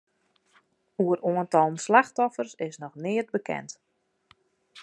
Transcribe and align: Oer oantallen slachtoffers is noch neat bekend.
Oer 1.03 1.19
oantallen 1.31 1.77
slachtoffers 1.87 2.53
is 2.67 2.77
noch 2.77 2.95
neat 2.95 3.29
bekend. 3.31 3.79